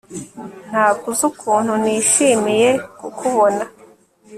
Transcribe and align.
Ntabwo 0.69 1.05
uzi 1.11 1.23
ukuntu 1.31 1.71
nishimiye 1.81 2.69
kukubona 2.99 3.63